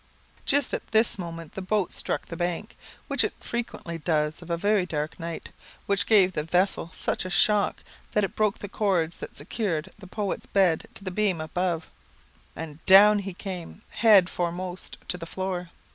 [0.47, 2.75] Just at this moment the boat struck the bank,
[3.07, 5.49] which it frequently does of a very dark night,
[5.85, 7.83] which gave the vessel such a shock,
[8.13, 11.91] that it broke the cords that secured the poet's bed to the beam above,
[12.55, 15.69] and down he came, head foremost, to the floor.